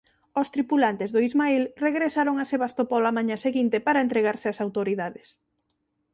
[0.39, 5.27] Os tripulantes do "Ismail" regresaron a Sebastopol á mañá seguinte para entregarse ás autoridades.